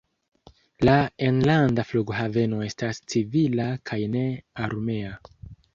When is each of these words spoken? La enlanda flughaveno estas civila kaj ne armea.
La 0.87 0.95
enlanda 1.27 1.85
flughaveno 1.91 2.65
estas 2.71 3.05
civila 3.15 3.71
kaj 3.91 4.03
ne 4.17 4.29
armea. 4.69 5.17